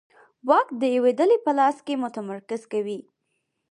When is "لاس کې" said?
1.59-2.01